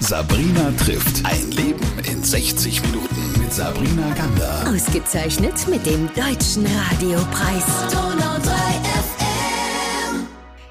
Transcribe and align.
Sabrina 0.00 0.72
trifft 0.78 1.24
ein 1.26 1.50
Leben 1.50 1.86
in 2.10 2.22
60 2.24 2.82
Minuten 2.82 3.40
mit 3.40 3.52
Sabrina 3.52 4.12
Gander. 4.14 4.64
Ausgezeichnet 4.66 5.68
mit 5.68 5.84
dem 5.84 6.08
Deutschen 6.14 6.66
Radiopreis. 6.66 7.66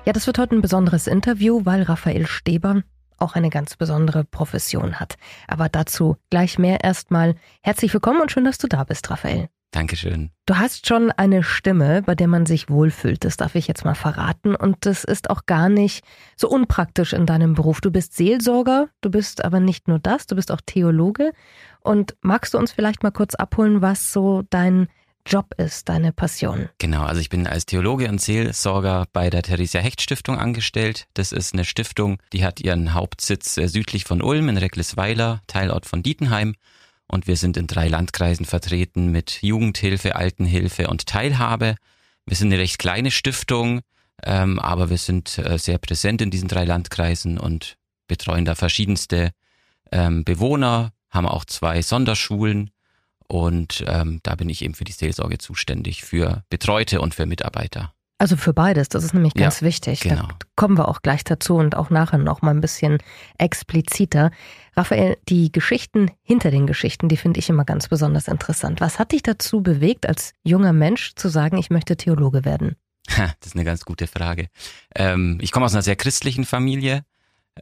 Ja, 0.06 0.14
das 0.14 0.26
wird 0.26 0.40
heute 0.40 0.56
ein 0.56 0.62
besonderes 0.62 1.06
Interview, 1.06 1.62
weil 1.64 1.84
Raphael 1.84 2.26
Steber 2.26 2.82
auch 3.20 3.36
eine 3.36 3.52
ganz 3.52 3.76
besondere 3.76 4.24
Profession 4.24 5.00
hat. 5.00 5.16
Aber 5.48 5.70
dazu 5.70 6.18
gleich 6.32 6.58
mehr 6.58 6.84
erstmal. 6.84 7.36
Herzlich 7.62 7.94
willkommen 7.94 8.22
und 8.22 8.32
schön, 8.32 8.46
dass 8.46 8.58
du 8.58 8.68
da 8.68 8.84
bist, 8.84 9.10
Raphael. 9.12 9.50
Dankeschön. 9.72 10.32
Du 10.48 10.58
hast 10.58 10.88
schon 10.88 11.12
eine 11.12 11.44
Stimme, 11.44 12.02
bei 12.02 12.16
der 12.16 12.28
man 12.28 12.48
sich 12.48 12.70
wohlfühlt, 12.70 13.24
das 13.24 13.38
darf 13.38 13.54
ich 13.54 13.68
jetzt 13.68 13.86
mal 13.86 13.94
verraten. 13.94 14.56
Und 14.56 14.78
das 14.82 15.04
ist 15.04 15.30
auch 15.30 15.46
gar 15.46 15.70
nicht 15.70 16.04
so 16.36 16.50
unpraktisch 16.50 17.14
in 17.14 17.28
deinem 17.28 17.54
Beruf. 17.54 17.80
Du 17.80 17.92
bist 17.92 18.16
Seelsorger, 18.16 18.90
du 19.02 19.12
bist 19.12 19.46
aber 19.46 19.60
nicht 19.60 19.88
nur 19.88 20.00
das, 20.00 20.26
du 20.26 20.36
bist 20.36 20.52
auch 20.52 20.62
Theologe. 20.66 21.34
Und 21.82 22.16
magst 22.22 22.54
du 22.54 22.58
uns 22.58 22.72
vielleicht 22.72 23.04
mal 23.04 23.12
kurz 23.12 23.36
abholen, 23.36 23.82
was 23.82 24.12
so 24.12 24.44
dein 24.50 24.88
Job 25.30 25.54
ist, 25.58 25.88
deine 25.88 26.12
Passion? 26.12 26.70
Genau, 26.80 27.04
also 27.04 27.22
ich 27.22 27.30
bin 27.30 27.46
als 27.46 27.68
Theologe 27.68 28.10
und 28.10 28.20
Seelsorger 28.20 29.06
bei 29.14 29.30
der 29.30 29.44
Theresia 29.44 29.82
Hecht 29.82 30.02
Stiftung 30.02 30.40
angestellt. 30.40 31.08
Das 31.14 31.32
ist 31.32 31.54
eine 31.54 31.66
Stiftung, 31.66 32.18
die 32.34 32.44
hat 32.44 32.60
ihren 32.60 32.96
Hauptsitz 32.96 33.56
äh, 33.58 33.68
südlich 33.68 34.06
von 34.06 34.24
Ulm 34.24 34.50
in 34.50 34.58
Recklisweiler, 34.58 35.42
Teilort 35.46 35.86
von 35.86 36.02
Dietenheim. 36.02 36.56
Und 37.10 37.28
wir 37.28 37.36
sind 37.36 37.58
in 37.58 37.68
drei 37.68 37.88
Landkreisen 37.88 38.46
vertreten 38.46 39.12
mit 39.12 39.42
Jugendhilfe, 39.42 40.16
Altenhilfe 40.16 40.88
und 40.88 41.08
Teilhabe. 41.08 41.76
Wir 42.26 42.38
sind 42.38 42.54
eine 42.54 42.62
recht 42.62 42.78
kleine 42.78 43.10
Stiftung, 43.10 43.82
ähm, 44.24 44.60
aber 44.60 44.92
wir 44.92 45.00
sind 45.00 45.40
äh, 45.40 45.58
sehr 45.58 45.80
präsent 45.80 46.22
in 46.22 46.30
diesen 46.30 46.48
drei 46.48 46.66
Landkreisen 46.66 47.40
und 47.40 47.78
betreuen 48.08 48.46
da 48.46 48.54
verschiedenste 48.54 49.32
ähm, 49.92 50.24
Bewohner, 50.24 50.94
haben 51.10 51.28
auch 51.28 51.46
zwei 51.46 51.82
Sonderschulen 51.82 52.70
und 53.28 53.84
ähm, 53.88 54.20
da 54.22 54.36
bin 54.36 54.50
ich 54.50 54.64
eben 54.64 54.76
für 54.76 54.84
die 54.84 54.92
Seelsorge 54.92 55.40
zuständig, 55.40 56.04
für 56.04 56.44
Betreute 56.50 57.02
und 57.02 57.16
für 57.16 57.26
Mitarbeiter. 57.26 57.94
Also 58.20 58.36
für 58.38 58.54
beides, 58.54 58.90
das 58.90 59.04
ist 59.06 59.14
nämlich 59.14 59.34
ganz 59.34 59.62
Ja, 59.62 59.68
wichtig. 59.68 60.02
genau. 60.02 60.28
Da 60.28 60.36
kommen 60.58 60.78
wir 60.78 60.90
auch 60.90 61.02
gleich 61.02 61.24
dazu 61.24 61.56
und 61.56 61.76
auch 61.76 61.90
nachher 61.90 62.18
noch 62.18 62.42
mal 62.42 62.52
ein 62.52 62.60
bisschen 62.62 62.98
expliziter. 63.38 64.32
Raphael, 64.76 65.18
die 65.28 65.52
Geschichten 65.52 66.12
hinter 66.22 66.52
den 66.52 66.68
Geschichten, 66.68 67.10
die 67.10 67.18
finde 67.18 67.40
ich 67.40 67.50
immer 67.50 67.66
ganz 67.66 67.88
besonders 67.88 68.28
interessant. 68.28 68.82
Was 68.82 69.00
hat 69.00 69.14
dich 69.14 69.24
dazu 69.24 69.62
bewegt, 69.62 70.06
als 70.08 70.34
junger 70.44 70.74
Mensch 70.74 71.14
zu 71.16 71.30
sagen, 71.30 71.58
ich 71.58 71.70
möchte 71.70 71.98
Theologe 71.98 72.46
werden? 72.46 72.76
Ha, 73.18 73.34
Das 73.40 73.48
ist 73.52 73.56
eine 73.56 73.66
ganz 73.66 73.86
gute 73.86 74.06
Frage. 74.06 74.48
Ähm, 74.96 75.38
ich 75.42 75.52
komme 75.52 75.66
aus 75.66 75.74
einer 75.74 75.82
sehr 75.82 75.96
christlichen 75.96 76.46
Familie. 76.46 77.04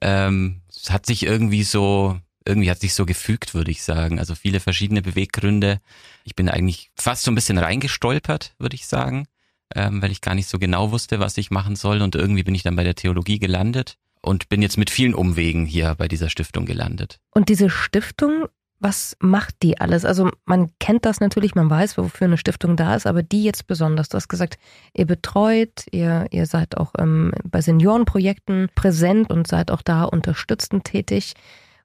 Ähm, 0.01 0.61
es 0.69 0.91
hat 0.91 1.05
sich 1.05 1.23
irgendwie 1.23 1.63
so, 1.63 2.19
irgendwie 2.45 2.69
hat 2.69 2.79
sich 2.79 2.93
so 2.93 3.05
gefügt, 3.05 3.53
würde 3.53 3.71
ich 3.71 3.83
sagen. 3.83 4.19
Also 4.19 4.35
viele 4.35 4.59
verschiedene 4.59 5.01
Beweggründe. 5.01 5.79
Ich 6.23 6.35
bin 6.35 6.49
eigentlich 6.49 6.91
fast 6.95 7.23
so 7.23 7.31
ein 7.31 7.35
bisschen 7.35 7.57
reingestolpert, 7.57 8.55
würde 8.59 8.75
ich 8.75 8.87
sagen, 8.87 9.27
ähm, 9.75 10.01
weil 10.01 10.11
ich 10.11 10.21
gar 10.21 10.35
nicht 10.35 10.47
so 10.47 10.59
genau 10.59 10.91
wusste, 10.91 11.19
was 11.19 11.37
ich 11.37 11.51
machen 11.51 11.75
soll. 11.75 12.01
Und 12.01 12.15
irgendwie 12.15 12.43
bin 12.43 12.55
ich 12.55 12.63
dann 12.63 12.75
bei 12.75 12.83
der 12.83 12.95
Theologie 12.95 13.39
gelandet 13.39 13.97
und 14.21 14.49
bin 14.49 14.61
jetzt 14.61 14.77
mit 14.77 14.89
vielen 14.89 15.13
Umwegen 15.13 15.65
hier 15.65 15.95
bei 15.95 16.07
dieser 16.07 16.29
Stiftung 16.29 16.65
gelandet. 16.65 17.19
Und 17.31 17.49
diese 17.49 17.69
Stiftung, 17.69 18.47
was 18.79 19.15
macht 19.19 19.55
die 19.63 19.79
alles? 19.79 20.05
Also 20.05 20.29
man 20.45 20.69
kennt 20.79 21.05
das 21.05 21.19
natürlich, 21.19 21.55
man 21.55 21.69
weiß, 21.69 21.97
wofür 21.97 22.25
eine 22.25 22.37
Stiftung 22.37 22.75
da 22.75 22.95
ist, 22.95 23.07
aber 23.07 23.23
die 23.23 23.43
jetzt 23.43 23.67
besonders. 23.67 24.09
Du 24.09 24.17
hast 24.17 24.27
gesagt, 24.27 24.57
ihr 24.93 25.05
betreut, 25.05 25.85
ihr, 25.91 26.27
ihr 26.31 26.45
seid 26.45 26.77
auch 26.77 26.93
ähm, 26.97 27.31
bei 27.43 27.61
Seniorenprojekten 27.61 28.69
präsent 28.75 29.31
und 29.31 29.47
seid 29.47 29.71
auch 29.71 29.81
da 29.81 30.03
unterstützend 30.03 30.85
tätig. 30.85 31.33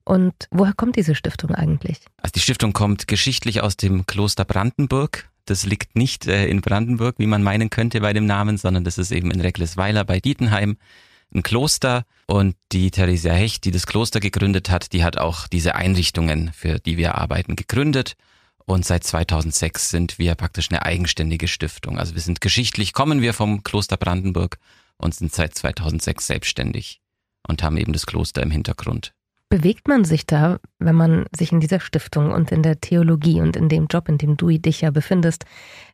Und 0.05 0.35
woher 0.51 0.73
kommt 0.73 0.97
diese 0.97 1.15
Stiftung 1.15 1.55
eigentlich? 1.55 2.01
Also 2.17 2.33
die 2.35 2.41
Stiftung 2.41 2.73
kommt 2.73 3.07
geschichtlich 3.07 3.61
aus 3.63 3.77
dem 3.77 4.05
Kloster 4.05 4.45
Brandenburg. 4.45 5.31
Das 5.45 5.67
liegt 5.67 5.97
nicht 5.97 6.27
äh, 6.27 6.47
in 6.47 6.61
Brandenburg, 6.61 7.17
wie 7.19 7.27
man 7.27 7.43
meinen 7.43 7.71
könnte 7.71 8.01
bei 8.01 8.13
dem 8.13 8.27
Namen, 8.27 8.59
sondern 8.59 8.85
das 8.85 8.99
ist 8.99 9.11
eben 9.11 9.31
in 9.31 9.41
Recklisweiler 9.41 10.05
bei 10.05 10.21
Dietenheim 10.21 10.77
ein 11.35 11.43
Kloster. 11.43 12.05
Und 12.27 12.57
die 12.71 12.91
Theresia 12.91 13.33
Hecht, 13.33 13.65
die 13.65 13.71
das 13.71 13.87
Kloster 13.87 14.21
gegründet 14.21 14.71
hat, 14.71 14.93
die 14.93 15.05
hat 15.05 15.19
auch 15.19 15.49
diese 15.49 15.75
Einrichtungen, 15.75 16.53
für 16.53 16.79
die 16.79 16.97
wir 16.97 17.17
arbeiten, 17.17 17.57
gegründet. 17.57 18.15
Und 18.65 18.85
seit 18.85 19.05
2006 19.05 19.91
sind 19.91 20.19
wir 20.19 20.35
praktisch 20.35 20.71
eine 20.71 20.83
eigenständige 20.83 21.49
Stiftung. 21.49 21.99
Also 21.99 22.15
wir 22.15 22.23
sind 22.23 22.41
geschichtlich, 22.41 22.93
kommen 22.93 23.21
wir 23.21 23.35
vom 23.35 23.65
Kloster 23.65 23.97
Brandenburg 23.97 24.59
und 24.97 25.15
sind 25.15 25.35
seit 25.35 25.55
2006 25.55 26.27
selbstständig 26.27 27.01
und 27.47 27.63
haben 27.63 27.77
eben 27.77 27.93
das 27.93 28.07
Kloster 28.07 28.43
im 28.43 28.51
Hintergrund. 28.51 29.15
Bewegt 29.53 29.87
man 29.87 30.07
sich 30.07 30.25
da, 30.25 30.61
wenn 30.79 30.95
man 30.95 31.27
sich 31.37 31.53
in 31.53 31.61
dieser 31.61 31.79
Stiftung 31.79 32.33
und 32.33 32.51
in 32.51 32.63
der 32.63 32.81
Theologie 32.81 33.43
und 33.43 33.55
in 33.55 33.69
dem 33.69 33.87
Job, 33.87 34.09
in 34.09 34.17
dem 34.17 34.39
du 34.39 34.49
dich 34.49 34.81
ja 34.81 34.91
befindest, 34.91 35.45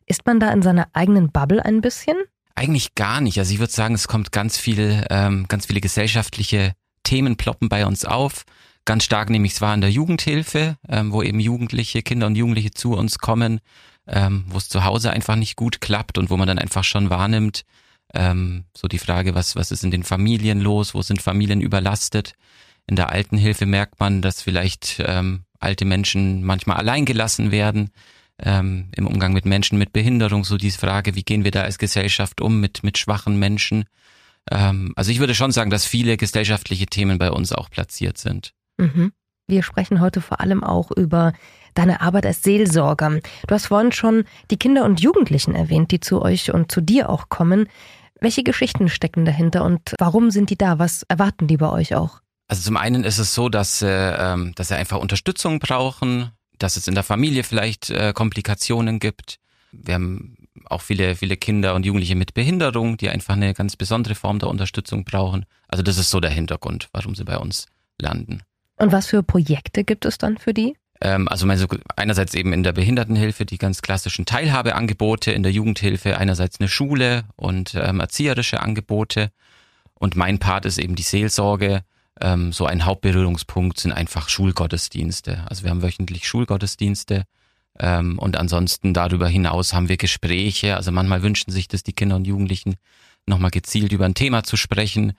ist 0.05 0.25
man 0.25 0.39
da 0.39 0.49
in 0.53 0.61
seiner 0.61 0.87
eigenen 0.93 1.29
Bubble 1.29 1.65
ein 1.65 1.81
bisschen? 1.81 2.15
Eigentlich 2.55 2.95
gar 2.95 3.19
nicht. 3.19 3.37
Also 3.37 3.53
ich 3.53 3.59
würde 3.59 3.73
sagen, 3.73 3.95
es 3.95 4.07
kommt 4.07 4.31
ganz 4.31 4.57
viel, 4.57 5.05
ähm, 5.09 5.45
ganz 5.49 5.65
viele 5.65 5.81
gesellschaftliche 5.81 6.71
Themen 7.03 7.35
ploppen 7.35 7.67
bei 7.67 7.85
uns 7.85 8.05
auf. 8.05 8.45
Ganz 8.85 9.03
stark 9.03 9.29
nehme 9.29 9.45
ich 9.45 9.55
es 9.55 9.59
wahr 9.59 9.75
in 9.75 9.81
der 9.81 9.91
Jugendhilfe, 9.91 10.77
ähm, 10.87 11.11
wo 11.11 11.21
eben 11.21 11.41
Jugendliche, 11.41 12.01
Kinder 12.01 12.27
und 12.27 12.37
Jugendliche 12.37 12.71
zu 12.71 12.93
uns 12.93 13.19
kommen, 13.19 13.59
ähm, 14.07 14.45
wo 14.47 14.57
es 14.57 14.69
zu 14.69 14.85
Hause 14.85 15.11
einfach 15.11 15.35
nicht 15.35 15.57
gut 15.57 15.81
klappt 15.81 16.17
und 16.17 16.29
wo 16.29 16.37
man 16.37 16.47
dann 16.47 16.59
einfach 16.59 16.85
schon 16.85 17.09
wahrnimmt, 17.09 17.65
ähm, 18.13 18.63
so 18.73 18.87
die 18.87 18.99
Frage, 18.99 19.35
was, 19.35 19.57
was 19.57 19.71
ist 19.71 19.83
in 19.83 19.91
den 19.91 20.03
Familien 20.03 20.61
los, 20.61 20.93
wo 20.93 21.01
sind 21.01 21.21
Familien 21.21 21.59
überlastet. 21.59 22.35
In 22.89 22.95
der 22.95 23.11
Altenhilfe 23.11 23.67
merkt 23.67 23.99
man, 23.99 24.23
dass 24.23 24.41
vielleicht 24.41 24.99
ähm, 25.05 25.43
alte 25.59 25.85
Menschen 25.85 26.43
manchmal 26.43 26.77
allein 26.77 27.05
gelassen 27.05 27.51
werden 27.51 27.91
ähm, 28.39 28.89
im 28.95 29.05
Umgang 29.05 29.31
mit 29.31 29.45
Menschen 29.45 29.77
mit 29.77 29.93
Behinderung, 29.93 30.43
so 30.43 30.57
diese 30.57 30.79
Frage, 30.79 31.13
wie 31.13 31.21
gehen 31.21 31.43
wir 31.43 31.51
da 31.51 31.61
als 31.61 31.77
Gesellschaft 31.77 32.41
um 32.41 32.59
mit, 32.59 32.83
mit 32.83 32.97
schwachen 32.97 33.37
Menschen. 33.37 33.85
Ähm, 34.49 34.93
also 34.95 35.11
ich 35.11 35.19
würde 35.19 35.35
schon 35.35 35.51
sagen, 35.51 35.69
dass 35.69 35.85
viele 35.85 36.17
gesellschaftliche 36.17 36.87
Themen 36.87 37.19
bei 37.19 37.29
uns 37.29 37.53
auch 37.53 37.69
platziert 37.69 38.17
sind. 38.17 38.55
Mhm. 38.77 39.11
Wir 39.47 39.61
sprechen 39.61 40.01
heute 40.01 40.19
vor 40.19 40.39
allem 40.39 40.63
auch 40.63 40.89
über 40.89 41.33
deine 41.75 42.01
Arbeit 42.01 42.25
als 42.25 42.41
Seelsorger. 42.41 43.19
Du 43.45 43.53
hast 43.53 43.67
vorhin 43.67 43.91
schon 43.91 44.23
die 44.49 44.57
Kinder 44.57 44.83
und 44.83 44.99
Jugendlichen 44.99 45.53
erwähnt, 45.53 45.91
die 45.91 45.99
zu 45.99 46.23
euch 46.23 46.51
und 46.51 46.71
zu 46.71 46.81
dir 46.81 47.09
auch 47.09 47.29
kommen. 47.29 47.67
Welche 48.19 48.41
Geschichten 48.41 48.89
stecken 48.89 49.25
dahinter 49.25 49.63
und 49.63 49.93
warum 49.99 50.31
sind 50.31 50.49
die 50.49 50.57
da? 50.57 50.79
Was 50.79 51.03
erwarten 51.03 51.45
die 51.45 51.57
bei 51.57 51.69
euch 51.69 51.93
auch? 51.93 52.21
Also 52.49 52.63
zum 52.63 52.77
einen 52.77 53.03
ist 53.03 53.19
es 53.19 53.35
so, 53.35 53.47
dass, 53.47 53.83
äh, 53.83 53.87
ähm, 53.87 54.53
dass 54.55 54.69
sie 54.69 54.75
einfach 54.75 54.97
Unterstützung 54.97 55.59
brauchen, 55.59 56.31
dass 56.57 56.77
es 56.77 56.87
in 56.87 56.95
der 56.95 57.03
Familie 57.03 57.43
vielleicht 57.43 57.91
äh, 57.91 58.11
Komplikationen 58.11 58.99
gibt. 58.99 59.37
Wir 59.71 59.93
haben 59.93 60.35
auch 60.65 60.81
viele, 60.81 61.15
viele 61.15 61.37
Kinder 61.37 61.75
und 61.75 61.85
Jugendliche 61.85 62.15
mit 62.15 62.33
Behinderung, 62.33 62.97
die 62.97 63.09
einfach 63.09 63.35
eine 63.35 63.53
ganz 63.53 63.75
besondere 63.75 64.15
Form 64.15 64.39
der 64.39 64.49
Unterstützung 64.49 65.05
brauchen. 65.05 65.45
Also 65.67 65.83
das 65.83 65.99
ist 65.99 66.09
so 66.09 66.19
der 66.19 66.31
Hintergrund, 66.31 66.89
warum 66.91 67.13
sie 67.13 67.23
bei 67.23 67.37
uns 67.37 67.67
landen. 68.01 68.41
Und 68.77 68.91
was 68.91 69.05
für 69.05 69.21
Projekte 69.21 69.83
gibt 69.83 70.05
es 70.05 70.17
dann 70.17 70.39
für 70.39 70.53
die? 70.53 70.75
Ähm, 71.01 71.27
also 71.27 71.47
einerseits 71.95 72.33
eben 72.33 72.51
in 72.51 72.63
der 72.63 72.73
Behindertenhilfe 72.73 73.45
die 73.45 73.59
ganz 73.59 73.83
klassischen 73.83 74.25
Teilhabeangebote, 74.25 75.31
in 75.31 75.43
der 75.43 75.51
Jugendhilfe 75.51 76.17
einerseits 76.17 76.59
eine 76.59 76.67
Schule 76.67 77.25
und 77.35 77.75
ähm, 77.75 77.99
erzieherische 77.99 78.59
Angebote. 78.59 79.31
Und 79.93 80.15
mein 80.15 80.39
Part 80.39 80.65
ist 80.65 80.79
eben 80.79 80.95
die 80.95 81.03
Seelsorge. 81.03 81.83
Ähm, 82.21 82.51
so 82.51 82.65
ein 82.65 82.85
Hauptberührungspunkt 82.85 83.79
sind 83.79 83.91
einfach 83.91 84.29
Schulgottesdienste. 84.29 85.43
Also 85.47 85.63
wir 85.63 85.71
haben 85.71 85.81
wöchentlich 85.81 86.27
Schulgottesdienste. 86.27 87.23
Ähm, 87.79 88.19
und 88.19 88.37
ansonsten 88.37 88.93
darüber 88.93 89.27
hinaus 89.27 89.73
haben 89.73 89.89
wir 89.89 89.97
Gespräche. 89.97 90.75
Also 90.75 90.91
manchmal 90.91 91.23
wünschen 91.23 91.51
sich 91.51 91.67
das 91.67 91.83
die 91.83 91.93
Kinder 91.93 92.15
und 92.15 92.27
Jugendlichen, 92.27 92.75
nochmal 93.25 93.51
gezielt 93.51 93.91
über 93.91 94.05
ein 94.05 94.15
Thema 94.15 94.43
zu 94.43 94.57
sprechen. 94.57 95.13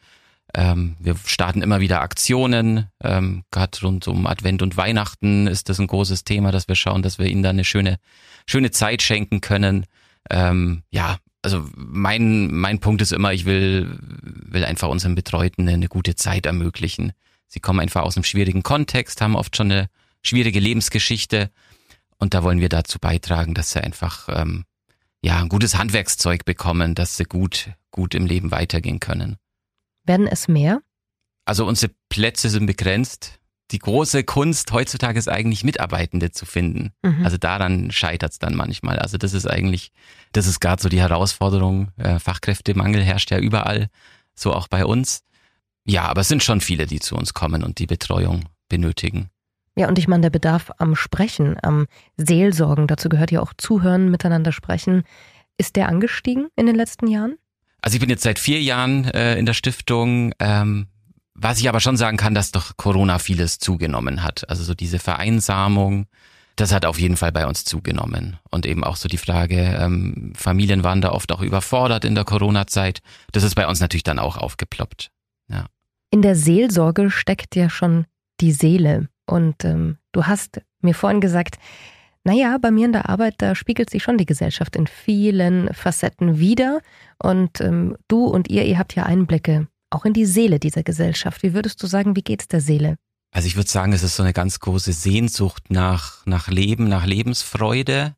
Ähm, 0.55 0.97
wir 0.99 1.17
starten 1.25 1.63
immer 1.63 1.81
wieder 1.81 2.01
Aktionen. 2.01 2.87
Ähm, 3.03 3.45
Gerade 3.51 3.81
rund 3.83 4.09
um 4.09 4.27
Advent 4.27 4.63
und 4.63 4.77
Weihnachten 4.77 5.47
ist 5.47 5.69
das 5.69 5.79
ein 5.79 5.87
großes 5.87 6.25
Thema, 6.25 6.51
dass 6.51 6.69
wir 6.69 6.75
schauen, 6.75 7.03
dass 7.03 7.19
wir 7.19 7.27
ihnen 7.27 7.43
da 7.43 7.51
eine 7.51 7.65
schöne, 7.65 7.99
schöne 8.47 8.71
Zeit 8.71 9.03
schenken 9.03 9.41
können. 9.41 9.87
Ähm, 10.29 10.83
ja, 10.91 11.19
also 11.43 11.67
mein, 11.75 12.53
mein 12.53 12.81
Punkt 12.81 13.03
ist 13.03 13.13
immer, 13.13 13.33
ich 13.33 13.45
will, 13.45 13.99
will 14.01 14.65
einfach 14.65 14.89
unseren 14.89 15.15
Betreuten 15.15 15.63
eine, 15.63 15.73
eine 15.73 15.89
gute 15.89 16.15
Zeit 16.15 16.47
ermöglichen. 16.47 17.13
Sie 17.47 17.61
kommen 17.61 17.81
einfach 17.81 18.03
aus 18.03 18.17
einem 18.17 18.25
schwierigen 18.25 18.63
Kontext, 18.63 19.21
haben 19.21 19.37
oft 19.37 19.57
schon 19.57 19.73
eine 19.73 19.89
schwierige 20.23 20.61
Lebensgeschichte 20.61 21.51
und 22.19 22.35
da 22.35 22.43
wollen 22.43 22.61
wir 22.61 22.69
dazu 22.69 22.99
beitragen, 22.99 23.55
dass 23.55 23.73
sie 23.73 23.83
einfach 23.83 24.29
ähm, 24.31 24.65
ja 25.23 25.41
ein 25.41 25.49
gutes 25.49 25.77
Handwerkszeug 25.77 26.45
bekommen, 26.45 26.95
dass 26.95 27.17
sie 27.17 27.25
gut, 27.25 27.71
gut 27.91 28.15
im 28.15 28.27
Leben 28.27 28.51
weitergehen 28.51 29.01
können. 29.01 29.37
Werden 30.05 30.27
es 30.27 30.47
mehr? 30.47 30.83
Also 31.47 31.67
unsere 31.67 31.93
Plätze 32.11 32.51
sind 32.51 32.67
begrenzt. 32.67 33.40
Die 33.71 33.79
große 33.79 34.25
Kunst 34.25 34.73
heutzutage 34.73 35.19
ist 35.19 35.29
eigentlich 35.29 35.63
Mitarbeitende 35.63 36.33
zu 36.33 36.45
finden. 36.45 36.93
Mhm. 37.03 37.25
Also 37.25 37.37
daran 37.37 37.91
scheitert 37.91 38.33
es 38.33 38.39
dann 38.39 38.55
manchmal. 38.55 38.99
Also 38.99 39.17
das 39.17 39.33
ist 39.33 39.49
eigentlich, 39.49 39.93
das 40.33 40.47
ist 40.47 40.61
gerade 40.61 40.83
so 40.83 40.89
die 40.89 41.01
Herausforderung. 41.01 41.89
Äh, 41.97 42.19
Fachkräftemangel 42.19 43.03
herrscht 43.03 43.31
ja 43.31 43.39
überall, 43.39 43.89
so 44.35 44.53
auch 44.53 44.69
bei 44.69 44.85
uns. 44.85 45.23
Ja, 45.85 46.07
aber 46.07 46.23
es 46.23 46.29
sind 46.29 46.43
schon 46.43 46.61
viele, 46.61 46.87
die 46.87 47.01
zu 47.01 47.17
uns 47.17 47.33
kommen 47.33 47.63
und 47.63 47.79
die 47.79 47.87
Betreuung 47.87 48.49
benötigen. 48.69 49.31
Ja, 49.77 49.89
und 49.89 49.99
ich 49.99 50.09
meine, 50.09 50.23
der 50.23 50.31
Bedarf 50.31 50.73
am 50.79 50.97
Sprechen, 50.97 51.57
am 51.63 51.87
Seelsorgen, 52.17 52.87
dazu 52.87 53.09
gehört 53.09 53.31
ja 53.31 53.41
auch 53.41 53.53
Zuhören, 53.57 54.11
miteinander 54.11 54.53
sprechen. 54.53 55.05
Ist 55.59 55.77
der 55.77 55.89
angestiegen 55.89 56.49
in 56.57 56.67
den 56.67 56.75
letzten 56.75 57.07
Jahren? 57.07 57.37
Also 57.83 57.95
ich 57.95 58.01
bin 58.01 58.11
jetzt 58.11 58.23
seit 58.23 58.39
vier 58.39 58.61
Jahren 58.61 59.05
äh, 59.07 59.39
in 59.39 59.47
der 59.47 59.55
Stiftung. 59.55 60.35
Ähm, 60.39 60.87
was 61.41 61.59
ich 61.59 61.69
aber 61.69 61.81
schon 61.81 61.97
sagen 61.97 62.17
kann, 62.17 62.35
dass 62.35 62.53
doch 62.53 62.77
Corona 62.77 63.19
vieles 63.19 63.59
zugenommen 63.59 64.23
hat. 64.23 64.49
Also 64.51 64.63
so 64.63 64.75
diese 64.75 64.99
Vereinsamung, 64.99 66.07
das 66.57 66.73
hat 66.73 66.85
auf 66.85 67.01
jeden 67.01 67.17
Fall 67.17 67.33
bei 67.33 67.47
uns 67.47 67.65
zugenommen. 67.65 68.39
Und 68.51 68.67
eben 68.67 68.85
auch 68.85 68.97
so 68.97 69.09
die 69.09 69.17
Frage, 69.17 69.57
ähm, 69.81 70.35
Familien 70.37 70.85
waren 70.85 71.01
da 71.01 71.13
oft 71.13 71.33
auch 71.33 71.41
überfordert 71.41 72.05
in 72.05 72.15
der 72.15 72.25
Corona-Zeit. 72.25 73.01
Das 73.33 73.43
ist 73.43 73.55
bei 73.55 73.67
uns 73.67 73.81
natürlich 73.81 74.03
dann 74.03 74.19
auch 74.19 74.37
aufgeploppt. 74.37 75.11
Ja. 75.49 75.65
In 76.11 76.21
der 76.21 76.37
Seelsorge 76.37 77.11
steckt 77.11 77.57
ja 77.57 77.71
schon 77.71 78.05
die 78.41 78.53
Seele. 78.53 79.09
Und 79.27 79.65
ähm, 79.65 79.97
du 80.13 80.27
hast 80.27 80.61
mir 80.83 80.95
vorhin 80.95 81.23
gesagt, 81.23 81.59
naja, 82.23 82.59
bei 82.61 82.71
mir 82.71 82.85
in 82.85 82.93
der 82.93 83.09
Arbeit, 83.09 83.37
da 83.39 83.55
spiegelt 83.55 83.89
sich 83.89 84.03
schon 84.03 84.19
die 84.19 84.27
Gesellschaft 84.27 84.77
in 84.77 84.87
vielen 84.87 85.73
Facetten 85.73 86.39
wieder. 86.39 86.81
Und 87.19 87.63
ähm, 87.63 87.97
du 88.09 88.27
und 88.27 88.51
ihr, 88.51 88.67
ihr 88.67 88.79
habt 88.79 88.95
ja 88.95 89.05
Einblicke 89.05 89.69
auch 89.91 90.05
in 90.05 90.13
die 90.13 90.27
Seele 90.27 90.59
dieser 90.59 90.83
Gesellschaft. 90.83 91.43
Wie 91.43 91.55
würdest 91.55 91.83
du 91.83 91.87
sagen, 91.87 92.17
wie 92.17 92.23
geht's 92.23 92.49
der 92.49 92.61
Seele? 92.61 92.97
Also 93.33 93.47
ich 93.47 93.57
würde 93.57 93.71
sagen, 93.71 93.93
es 93.93 94.03
ist 94.03 94.17
so 94.17 94.23
eine 94.23 94.33
ganz 94.33 94.59
große 94.61 94.93
Sehnsucht 94.93 95.71
nach, 95.71 96.25
nach 96.27 96.49
Leben, 96.49 96.89
nach 96.89 97.07
Lebensfreude. 97.07 98.15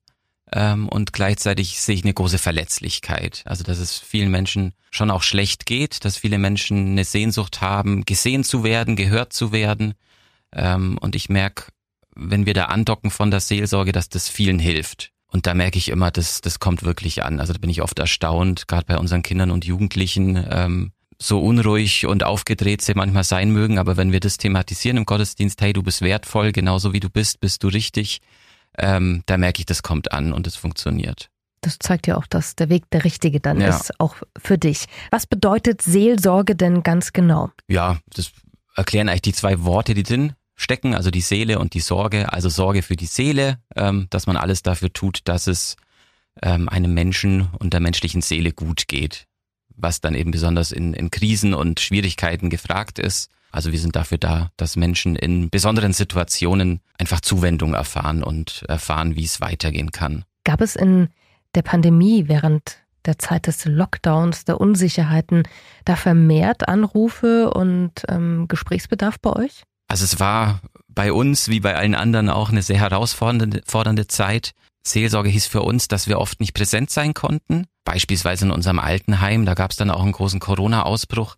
Ähm, 0.53 0.89
und 0.89 1.13
gleichzeitig 1.13 1.81
sehe 1.81 1.95
ich 1.95 2.05
eine 2.05 2.15
große 2.15 2.39
Verletzlichkeit. 2.39 3.43
Also 3.47 3.65
dass 3.65 3.79
es 3.79 3.99
vielen 3.99 4.31
Menschen 4.31 4.73
schon 4.91 5.11
auch 5.11 5.23
schlecht 5.23 5.67
geht, 5.67 6.05
dass 6.05 6.17
viele 6.17 6.39
Menschen 6.39 6.93
eine 6.93 7.05
Sehnsucht 7.05 7.61
haben, 7.61 8.05
gesehen 8.05 8.45
zu 8.45 8.65
werden, 8.65 8.97
gehört 8.97 9.33
zu 9.33 9.53
werden. 9.53 9.95
Ähm, 10.55 10.99
und 10.99 11.17
ich 11.17 11.29
merke, 11.29 11.67
wenn 12.15 12.47
wir 12.47 12.55
da 12.55 12.67
andocken 12.67 13.11
von 13.11 13.31
der 13.31 13.41
Seelsorge, 13.41 13.93
dass 13.93 14.09
das 14.09 14.29
vielen 14.29 14.59
hilft. 14.59 15.11
Und 15.29 15.47
da 15.47 15.55
merke 15.55 15.79
ich 15.79 15.89
immer, 15.89 16.11
das, 16.11 16.43
das 16.43 16.59
kommt 16.59 16.83
wirklich 16.83 17.23
an. 17.23 17.41
Also 17.41 17.55
da 17.55 17.59
bin 17.59 17.71
ich 17.71 17.81
oft 17.81 17.99
erstaunt, 17.99 18.69
gerade 18.69 18.85
bei 18.85 18.99
unseren 18.99 19.23
Kindern 19.23 19.51
und 19.51 19.65
Jugendlichen, 19.65 20.45
ähm, 20.51 20.93
so 21.23 21.41
unruhig 21.41 22.07
und 22.07 22.25
aufgedreht 22.25 22.83
sie 22.83 22.95
manchmal 22.95 23.25
sein 23.25 23.51
mögen, 23.51 23.79
aber 23.79 23.97
wenn 23.97 24.13
wir 24.13 24.21
das 24.21 24.39
thematisieren 24.39 24.97
im 24.97 25.07
Gottesdienst, 25.07 25.61
hey, 25.61 25.73
du 25.73 25.83
bist 25.83 26.03
wertvoll, 26.03 26.53
genauso 26.53 26.93
wie 26.93 27.01
du 27.01 27.09
bist, 27.09 27.41
bist 27.41 27.63
du 27.63 27.69
richtig, 27.69 28.21
ähm, 28.79 29.23
da 29.27 29.37
merke 29.37 29.61
ich, 29.61 29.67
das 29.67 29.83
kommt 29.83 30.13
an 30.13 30.33
und 30.33 30.47
es 30.47 30.57
funktioniert. 30.57 31.29
Das 31.61 31.79
zeigt 31.79 32.09
ja 32.09 32.17
auch, 32.17 32.27
dass 32.27 32.57
der 32.57 32.69
Weg 32.69 32.91
der 32.91 33.05
richtige 33.05 33.39
dann 33.39 33.61
ja. 33.61 33.69
ist, 33.69 34.01
auch 34.01 34.17
für 34.37 34.59
dich. 34.59 34.87
Was 35.11 35.27
bedeutet 35.27 35.81
Seelsorge 35.81 36.57
denn 36.57 36.83
ganz 36.83 37.13
genau? 37.13 37.51
Ja, 37.69 37.99
das 38.09 38.33
erklären 38.75 39.09
eigentlich 39.09 39.23
die 39.23 39.33
zwei 39.33 39.63
Worte, 39.63 39.95
die 39.95 40.03
drin 40.03 40.33
stecken, 40.57 40.95
also 40.95 41.11
die 41.11 41.21
Seele 41.21 41.61
und 41.61 41.75
die 41.75 41.81
Sorge. 41.81 42.33
Also 42.33 42.49
Sorge 42.49 42.83
für 42.83 42.97
die 42.97 43.07
Seele, 43.07 43.59
ähm, 43.77 44.09
dass 44.11 44.27
man 44.27 44.37
alles 44.37 44.63
dafür 44.63 44.93
tut, 44.93 45.21
dass 45.25 45.47
es 45.47 45.77
ähm, 46.43 46.69
einem 46.69 46.95
Menschen 46.95 47.49
und 47.61 47.73
der 47.73 47.81
menschlichen 47.81 48.23
Seele 48.23 48.53
gut 48.53 48.89
geht 48.89 49.29
was 49.83 50.01
dann 50.01 50.15
eben 50.15 50.31
besonders 50.31 50.73
in, 50.73 50.95
in 50.95 51.11
Krisen 51.11 51.55
und 51.55 51.81
Schwierigkeiten 51.81 52.51
gefragt 52.51 52.99
ist. 52.99 53.31
Also 53.51 53.71
wir 53.71 53.79
sind 53.79 53.97
dafür 53.97 54.19
da, 54.19 54.51
dass 54.57 54.77
Menschen 54.77 55.15
in 55.15 55.51
besonderen 55.51 55.93
Situationen 55.93 56.81
einfach 56.99 57.21
Zuwendung 57.21 57.75
erfahren 57.75 58.23
und 58.23 58.65
erfahren, 58.69 59.15
wie 59.15 59.25
es 59.25 59.41
weitergehen 59.43 59.91
kann. 59.91 60.25
Gab 60.45 60.63
es 60.63 60.75
in 60.75 61.09
der 61.55 61.63
Pandemie 61.63 62.29
während 62.29 62.79
der 63.05 63.19
Zeit 63.19 63.47
des 63.47 63.65
Lockdowns, 63.65 64.45
der 64.45 64.61
Unsicherheiten, 64.61 65.43
da 65.85 65.97
vermehrt 65.97 66.69
Anrufe 66.69 67.51
und 67.51 67.93
ähm, 68.09 68.47
Gesprächsbedarf 68.49 69.19
bei 69.21 69.33
euch? 69.35 69.65
Also 69.89 70.05
es 70.05 70.21
war 70.21 70.61
bei 70.89 71.13
uns 71.13 71.49
wie 71.49 71.61
bei 71.61 71.77
allen 71.77 71.95
anderen 71.95 72.31
auch 72.31 72.51
eine 72.51 72.63
sehr 72.63 72.79
herausfordernde 72.79 74.07
Zeit. 74.07 74.53
Seelsorge 74.83 75.29
hieß 75.29 75.47
für 75.47 75.63
uns, 75.63 75.89
dass 75.89 76.09
wir 76.09 76.19
oft 76.19 76.41
nicht 76.41 76.55
präsent 76.55 76.91
sein 76.91 77.15
konnten. 77.15 77.67
Beispielsweise 77.85 78.47
in 78.47 78.51
unserem 78.51 78.79
Altenheim, 78.79 79.47
da 79.47 79.55
gab 79.55 79.71
es 79.71 79.77
dann 79.77 79.91
auch 79.91 80.03
einen 80.03 80.13
großen 80.13 80.41
Corona-Ausbruch. 80.41 81.37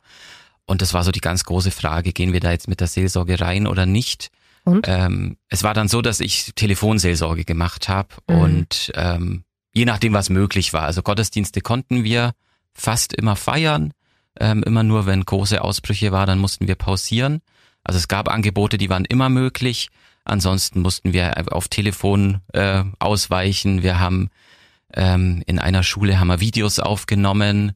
Und 0.67 0.81
das 0.81 0.94
war 0.94 1.05
so 1.05 1.12
die 1.12 1.20
ganz 1.20 1.44
große 1.44 1.70
Frage, 1.70 2.12
gehen 2.12 2.32
wir 2.32 2.41
da 2.41 2.50
jetzt 2.50 2.69
mit 2.69 2.81
der 2.81 2.87
Seelsorge 2.87 3.41
rein 3.41 3.67
oder 3.67 3.87
nicht? 3.87 4.31
Und? 4.64 4.88
Ähm, 4.88 5.37
es 5.49 5.62
war 5.62 5.75
dann 5.75 5.88
so, 5.88 6.00
dass 6.00 6.20
ich 6.20 6.52
Telefonseelsorge 6.55 7.44
gemacht 7.44 7.88
habe 7.88 8.08
mhm. 8.29 8.38
und 8.38 8.93
ähm, 8.94 9.44
je 9.75 9.85
nachdem, 9.85 10.14
was 10.14 10.31
möglich 10.31 10.73
war. 10.73 10.85
Also 10.85 11.02
Gottesdienste 11.02 11.61
konnten 11.61 12.02
wir 12.05 12.32
fast 12.73 13.12
immer 13.12 13.37
feiern. 13.37 13.93
Ähm, 14.41 14.62
immer 14.62 14.82
nur, 14.82 15.06
wenn 15.06 15.25
große 15.25 15.62
Ausbrüche 15.62 16.11
war, 16.12 16.26
dann 16.26 16.38
mussten 16.38 16.67
wir 16.67 16.75
pausieren. 16.75 17.41
Also 17.85 17.99
es 17.99 18.08
gab 18.08 18.29
Angebote, 18.29 18.79
die 18.79 18.88
waren 18.88 19.05
immer 19.05 19.29
möglich. 19.29 19.91
Ansonsten 20.25 20.81
mussten 20.81 21.12
wir 21.12 21.53
auf 21.53 21.69
Telefon 21.69 22.41
äh, 22.53 22.82
ausweichen. 22.99 23.82
Wir 23.82 24.00
haben 24.00 24.31
ähm, 24.94 25.43
in 25.47 25.59
einer 25.59 25.82
Schule 25.82 26.19
haben 26.19 26.29
wir 26.29 26.41
Videos 26.41 26.79
aufgenommen 26.79 27.73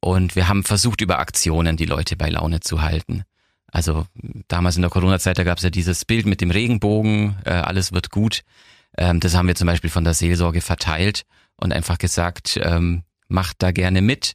und 0.00 0.36
wir 0.36 0.48
haben 0.48 0.64
versucht, 0.64 1.00
über 1.00 1.18
Aktionen 1.18 1.76
die 1.76 1.86
Leute 1.86 2.16
bei 2.16 2.28
Laune 2.28 2.60
zu 2.60 2.82
halten. 2.82 3.24
Also 3.70 4.06
damals 4.48 4.76
in 4.76 4.82
der 4.82 4.90
Corona-Zeit, 4.90 5.38
da 5.38 5.44
gab 5.44 5.58
es 5.58 5.64
ja 5.64 5.70
dieses 5.70 6.04
Bild 6.04 6.26
mit 6.26 6.40
dem 6.40 6.50
Regenbogen, 6.50 7.36
äh, 7.44 7.50
alles 7.50 7.92
wird 7.92 8.10
gut. 8.10 8.42
Ähm, 8.96 9.20
das 9.20 9.34
haben 9.34 9.48
wir 9.48 9.54
zum 9.54 9.66
Beispiel 9.66 9.90
von 9.90 10.04
der 10.04 10.14
Seelsorge 10.14 10.60
verteilt 10.60 11.24
und 11.56 11.72
einfach 11.72 11.98
gesagt, 11.98 12.58
ähm, 12.62 13.02
macht 13.28 13.62
da 13.62 13.72
gerne 13.72 14.00
mit. 14.00 14.34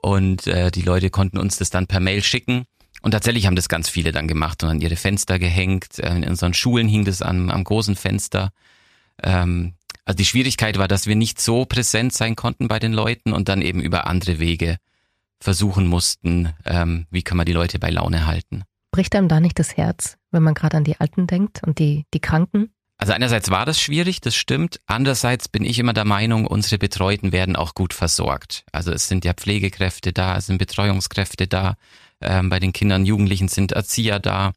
Und 0.00 0.48
äh, 0.48 0.72
die 0.72 0.82
Leute 0.82 1.10
konnten 1.10 1.38
uns 1.38 1.58
das 1.58 1.70
dann 1.70 1.86
per 1.86 2.00
Mail 2.00 2.22
schicken. 2.22 2.64
Und 3.02 3.10
tatsächlich 3.10 3.46
haben 3.46 3.56
das 3.56 3.68
ganz 3.68 3.88
viele 3.88 4.12
dann 4.12 4.28
gemacht 4.28 4.62
und 4.62 4.70
an 4.70 4.80
ihre 4.80 4.96
Fenster 4.96 5.38
gehängt. 5.38 5.98
Äh, 5.98 6.16
in 6.16 6.24
unseren 6.24 6.54
Schulen 6.54 6.88
hing 6.88 7.04
das 7.04 7.20
am, 7.20 7.50
am 7.50 7.64
großen 7.64 7.96
Fenster. 7.96 8.52
Ähm, 9.22 9.74
also 10.04 10.16
die 10.16 10.24
Schwierigkeit 10.24 10.78
war, 10.78 10.88
dass 10.88 11.06
wir 11.06 11.16
nicht 11.16 11.40
so 11.40 11.64
präsent 11.64 12.12
sein 12.12 12.36
konnten 12.36 12.68
bei 12.68 12.78
den 12.78 12.92
Leuten 12.92 13.32
und 13.32 13.48
dann 13.48 13.62
eben 13.62 13.80
über 13.80 14.06
andere 14.06 14.38
Wege 14.38 14.78
versuchen 15.40 15.86
mussten, 15.86 16.52
ähm, 16.64 17.06
wie 17.10 17.22
kann 17.22 17.36
man 17.36 17.46
die 17.46 17.52
Leute 17.52 17.78
bei 17.78 17.90
Laune 17.90 18.26
halten. 18.26 18.62
Bricht 18.92 19.14
einem 19.16 19.28
da 19.28 19.40
nicht 19.40 19.58
das 19.58 19.76
Herz, 19.76 20.16
wenn 20.30 20.42
man 20.42 20.54
gerade 20.54 20.76
an 20.76 20.84
die 20.84 21.00
Alten 21.00 21.26
denkt 21.26 21.62
und 21.64 21.78
die, 21.78 22.04
die 22.14 22.20
Kranken? 22.20 22.72
Also 22.98 23.14
einerseits 23.14 23.50
war 23.50 23.66
das 23.66 23.80
schwierig, 23.80 24.20
das 24.20 24.36
stimmt. 24.36 24.80
Andererseits 24.86 25.48
bin 25.48 25.64
ich 25.64 25.80
immer 25.80 25.92
der 25.92 26.04
Meinung, 26.04 26.46
unsere 26.46 26.78
Betreuten 26.78 27.32
werden 27.32 27.56
auch 27.56 27.74
gut 27.74 27.94
versorgt. 27.94 28.64
Also 28.70 28.92
es 28.92 29.08
sind 29.08 29.24
ja 29.24 29.32
Pflegekräfte 29.32 30.12
da, 30.12 30.36
es 30.36 30.46
sind 30.46 30.58
Betreuungskräfte 30.58 31.48
da, 31.48 31.74
ähm, 32.22 32.48
bei 32.48 32.60
den 32.60 32.72
Kindern, 32.72 33.06
Jugendlichen 33.06 33.48
sind 33.48 33.72
Erzieher 33.72 34.18
da, 34.18 34.52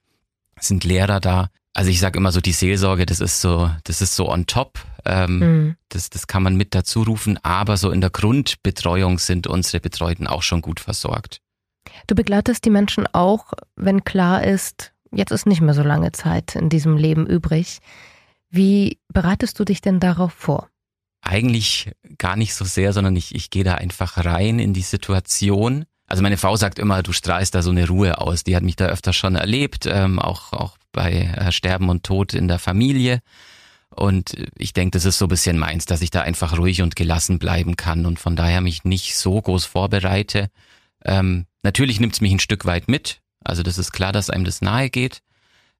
sind 0.59 0.83
Lehrer 0.83 1.19
da. 1.19 1.49
Also 1.73 1.89
ich 1.89 1.99
sage 1.99 2.17
immer 2.17 2.31
so, 2.31 2.39
die 2.39 2.53
Seelsorge, 2.53 3.05
das 3.05 3.19
ist 3.19 3.41
so, 3.41 3.69
das 3.83 4.01
ist 4.01 4.15
so 4.15 4.29
on 4.29 4.47
top. 4.47 4.79
Ähm, 5.07 5.39
mhm. 5.39 5.75
das, 5.89 6.09
das 6.09 6.25
kann 6.25 6.41
man 6.41 6.55
mit 6.55 6.73
dazu 6.73 7.03
rufen, 7.03 7.37
aber 7.43 7.77
so 7.77 7.91
in 7.91 8.01
der 8.01 8.09
Grundbetreuung 8.09 9.19
sind 9.19 9.45
unsere 9.45 9.79
Betreuten 9.79 10.25
auch 10.25 10.41
schon 10.41 10.61
gut 10.61 10.79
versorgt. 10.79 11.41
Du 12.07 12.15
begleitest 12.15 12.65
die 12.65 12.71
Menschen 12.71 13.05
auch, 13.13 13.53
wenn 13.75 14.03
klar 14.03 14.43
ist, 14.43 14.93
jetzt 15.11 15.31
ist 15.31 15.45
nicht 15.45 15.61
mehr 15.61 15.75
so 15.75 15.83
lange 15.83 16.11
Zeit 16.11 16.55
in 16.55 16.69
diesem 16.69 16.97
Leben 16.97 17.27
übrig. 17.27 17.79
Wie 18.49 18.99
bereitest 19.13 19.59
du 19.59 19.65
dich 19.65 19.81
denn 19.81 19.99
darauf 19.99 20.33
vor? 20.33 20.69
Eigentlich 21.21 21.91
gar 22.17 22.35
nicht 22.35 22.53
so 22.55 22.65
sehr, 22.65 22.93
sondern 22.93 23.15
ich, 23.15 23.35
ich 23.35 23.49
gehe 23.49 23.63
da 23.63 23.75
einfach 23.75 24.23
rein 24.23 24.59
in 24.59 24.73
die 24.73 24.81
Situation 24.81 25.85
also 26.07 26.21
meine 26.21 26.37
Frau 26.37 26.55
sagt 26.55 26.79
immer, 26.79 27.01
du 27.03 27.13
strahlst 27.13 27.55
da 27.55 27.61
so 27.61 27.71
eine 27.71 27.87
Ruhe 27.87 28.19
aus. 28.19 28.43
Die 28.43 28.55
hat 28.55 28.63
mich 28.63 28.75
da 28.75 28.87
öfter 28.87 29.13
schon 29.13 29.35
erlebt, 29.35 29.85
ähm, 29.87 30.19
auch, 30.19 30.53
auch 30.53 30.77
bei 30.91 31.11
äh, 31.11 31.51
Sterben 31.51 31.89
und 31.89 32.03
Tod 32.03 32.33
in 32.33 32.47
der 32.47 32.59
Familie. 32.59 33.21
Und 33.89 34.35
ich 34.57 34.73
denke, 34.73 34.91
das 34.91 35.05
ist 35.05 35.17
so 35.17 35.25
ein 35.25 35.29
bisschen 35.29 35.57
meins, 35.57 35.85
dass 35.85 36.01
ich 36.01 36.11
da 36.11 36.21
einfach 36.21 36.57
ruhig 36.57 36.81
und 36.81 36.95
gelassen 36.95 37.39
bleiben 37.39 37.77
kann 37.77 38.05
und 38.05 38.19
von 38.19 38.35
daher 38.35 38.61
mich 38.61 38.83
nicht 38.83 39.15
so 39.15 39.41
groß 39.41 39.65
vorbereite. 39.65 40.49
Ähm, 41.03 41.45
natürlich 41.63 41.99
nimmt 41.99 42.13
es 42.13 42.21
mich 42.21 42.33
ein 42.33 42.39
Stück 42.39 42.65
weit 42.65 42.87
mit. 42.87 43.21
Also 43.43 43.63
das 43.63 43.77
ist 43.77 43.91
klar, 43.91 44.11
dass 44.11 44.29
einem 44.29 44.43
das 44.43 44.61
nahe 44.61 44.89
geht. 44.89 45.21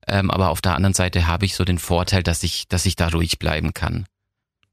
Ähm, 0.08 0.32
aber 0.32 0.50
auf 0.50 0.62
der 0.62 0.76
anderen 0.76 0.94
Seite 0.94 1.28
habe 1.28 1.46
ich 1.46 1.56
so 1.56 1.66
den 1.66 1.80
Vorteil, 1.80 2.24
dass 2.24 2.44
ich, 2.44 2.68
dass 2.68 2.86
ich 2.86 2.96
da 2.96 3.10
ruhig 3.10 3.38
bleiben 3.40 3.74
kann. 3.74 4.06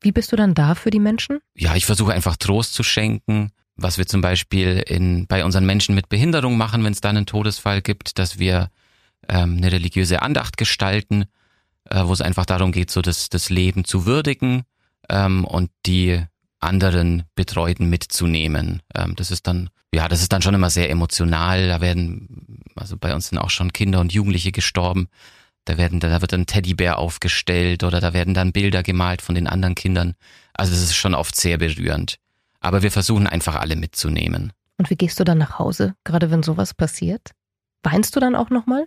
Wie 0.00 0.12
bist 0.12 0.30
du 0.32 0.36
dann 0.36 0.54
da 0.54 0.74
für 0.74 0.90
die 0.90 1.00
Menschen? 1.00 1.40
Ja, 1.56 1.74
ich 1.74 1.86
versuche 1.86 2.12
einfach 2.12 2.36
Trost 2.36 2.74
zu 2.74 2.82
schenken, 2.82 3.52
was 3.76 3.98
wir 3.98 4.06
zum 4.06 4.20
Beispiel 4.20 4.82
in, 4.86 5.26
bei 5.26 5.44
unseren 5.44 5.66
Menschen 5.66 5.94
mit 5.94 6.08
Behinderung 6.08 6.56
machen, 6.56 6.84
wenn 6.84 6.92
es 6.92 7.00
da 7.00 7.08
einen 7.08 7.26
Todesfall 7.26 7.82
gibt, 7.82 8.18
dass 8.18 8.38
wir 8.38 8.70
ähm, 9.28 9.56
eine 9.56 9.72
religiöse 9.72 10.22
Andacht 10.22 10.56
gestalten, 10.56 11.24
äh, 11.88 12.04
wo 12.04 12.12
es 12.12 12.20
einfach 12.20 12.46
darum 12.46 12.72
geht, 12.72 12.90
so 12.90 13.02
das, 13.02 13.28
das 13.28 13.50
Leben 13.50 13.84
zu 13.84 14.06
würdigen 14.06 14.62
ähm, 15.08 15.44
und 15.44 15.70
die 15.86 16.22
anderen 16.60 17.24
Betreuten 17.34 17.88
mitzunehmen. 17.88 18.82
Ähm, 18.94 19.14
das 19.16 19.30
ist 19.30 19.46
dann, 19.46 19.70
ja, 19.94 20.08
das 20.08 20.22
ist 20.22 20.32
dann 20.32 20.42
schon 20.42 20.54
immer 20.54 20.70
sehr 20.70 20.90
emotional. 20.90 21.68
Da 21.68 21.80
werden, 21.80 22.62
also 22.76 22.96
bei 22.96 23.14
uns 23.14 23.28
sind 23.28 23.38
auch 23.38 23.50
schon 23.50 23.72
Kinder 23.72 24.00
und 24.00 24.12
Jugendliche 24.12 24.52
gestorben. 24.52 25.08
Da 25.64 25.76
werden, 25.78 26.00
da 26.00 26.20
wird 26.20 26.34
ein 26.34 26.46
Teddybär 26.46 26.98
aufgestellt 26.98 27.84
oder 27.84 28.00
da 28.00 28.12
werden 28.12 28.34
dann 28.34 28.52
Bilder 28.52 28.82
gemalt 28.82 29.22
von 29.22 29.34
den 29.34 29.46
anderen 29.46 29.74
Kindern. 29.74 30.14
Also 30.54 30.72
das 30.72 30.82
ist 30.82 30.96
schon 30.96 31.14
oft 31.14 31.36
sehr 31.36 31.58
berührend. 31.58 32.18
Aber 32.62 32.82
wir 32.82 32.90
versuchen 32.90 33.26
einfach 33.26 33.56
alle 33.56 33.76
mitzunehmen. 33.76 34.52
Und 34.78 34.88
wie 34.88 34.96
gehst 34.96 35.20
du 35.20 35.24
dann 35.24 35.38
nach 35.38 35.58
Hause, 35.58 35.94
gerade 36.04 36.30
wenn 36.30 36.42
sowas 36.42 36.74
passiert? 36.74 37.32
Weinst 37.82 38.16
du 38.16 38.20
dann 38.20 38.36
auch 38.36 38.50
nochmal? 38.50 38.86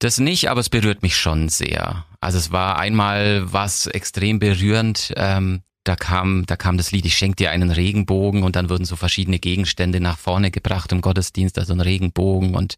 Das 0.00 0.18
nicht, 0.18 0.48
aber 0.48 0.60
es 0.60 0.70
berührt 0.70 1.02
mich 1.02 1.16
schon 1.16 1.50
sehr. 1.50 2.06
Also 2.20 2.38
es 2.38 2.50
war 2.50 2.78
einmal 2.78 3.52
was 3.52 3.86
extrem 3.86 4.38
berührend. 4.38 5.12
Ähm, 5.16 5.62
da 5.84 5.94
kam, 5.96 6.44
da 6.46 6.56
kam 6.56 6.78
das 6.78 6.92
Lied, 6.92 7.04
ich 7.04 7.16
schenke 7.16 7.36
dir 7.36 7.50
einen 7.50 7.70
Regenbogen 7.70 8.42
und 8.42 8.56
dann 8.56 8.70
wurden 8.70 8.84
so 8.86 8.96
verschiedene 8.96 9.38
Gegenstände 9.38 10.00
nach 10.00 10.18
vorne 10.18 10.50
gebracht 10.50 10.90
im 10.92 11.02
Gottesdienst, 11.02 11.58
also 11.58 11.74
ein 11.74 11.80
Regenbogen 11.80 12.54
und 12.54 12.76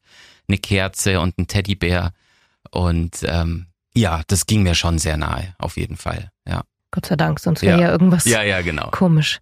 eine 0.48 0.58
Kerze 0.58 1.20
und 1.20 1.38
ein 1.38 1.46
Teddybär. 1.46 2.12
Und 2.70 3.18
ähm, 3.24 3.66
ja, 3.94 4.22
das 4.26 4.46
ging 4.46 4.62
mir 4.62 4.74
schon 4.74 4.98
sehr 4.98 5.16
nahe, 5.16 5.54
auf 5.58 5.76
jeden 5.76 5.96
Fall. 5.96 6.30
Ja. 6.46 6.62
Gott 6.90 7.06
sei 7.06 7.16
Dank, 7.16 7.40
sonst 7.40 7.62
wäre 7.62 7.80
ja. 7.80 7.86
ja 7.86 7.92
irgendwas 7.92 8.24
ja, 8.24 8.42
ja, 8.42 8.62
genau. 8.62 8.90
komisch. 8.90 9.40